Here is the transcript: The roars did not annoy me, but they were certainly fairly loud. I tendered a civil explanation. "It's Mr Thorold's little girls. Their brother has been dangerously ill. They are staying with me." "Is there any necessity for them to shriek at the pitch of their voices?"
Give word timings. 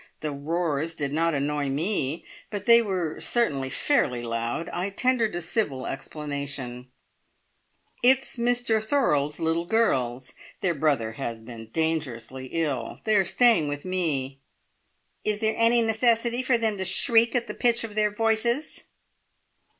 The 0.21 0.31
roars 0.31 0.95
did 0.95 1.13
not 1.13 1.35
annoy 1.35 1.69
me, 1.69 2.25
but 2.49 2.65
they 2.65 2.81
were 2.81 3.19
certainly 3.19 3.69
fairly 3.69 4.23
loud. 4.23 4.67
I 4.69 4.89
tendered 4.89 5.35
a 5.35 5.43
civil 5.43 5.85
explanation. 5.85 6.87
"It's 8.01 8.37
Mr 8.37 8.83
Thorold's 8.83 9.39
little 9.39 9.67
girls. 9.67 10.33
Their 10.61 10.73
brother 10.73 11.11
has 11.11 11.39
been 11.39 11.69
dangerously 11.69 12.47
ill. 12.47 12.99
They 13.03 13.15
are 13.15 13.23
staying 13.23 13.67
with 13.67 13.85
me." 13.85 14.39
"Is 15.23 15.37
there 15.37 15.53
any 15.55 15.83
necessity 15.83 16.41
for 16.41 16.57
them 16.57 16.77
to 16.77 16.83
shriek 16.83 17.35
at 17.35 17.45
the 17.45 17.53
pitch 17.53 17.83
of 17.83 17.93
their 17.93 18.09
voices?" 18.09 18.85